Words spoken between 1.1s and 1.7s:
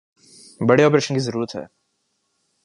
کی ضرورت ہے